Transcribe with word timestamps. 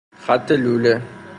خط 0.25 0.51
لوله 0.51 1.01